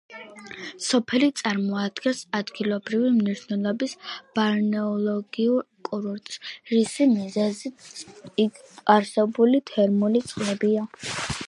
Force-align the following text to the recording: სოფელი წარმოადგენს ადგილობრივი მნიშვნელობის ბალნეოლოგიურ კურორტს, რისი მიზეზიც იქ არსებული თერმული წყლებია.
სოფელი 0.83 1.27
წარმოადგენს 1.41 2.21
ადგილობრივი 2.39 3.11
მნიშვნელობის 3.17 3.93
ბალნეოლოგიურ 4.39 5.63
კურორტს, 5.91 6.41
რისი 6.73 7.09
მიზეზიც 7.13 7.93
იქ 8.47 8.61
არსებული 8.97 9.65
თერმული 9.73 10.27
წყლებია. 10.33 10.89